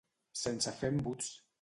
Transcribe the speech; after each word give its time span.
Sense 0.43 0.73
fer 0.81 0.93
embuts. 0.95 1.33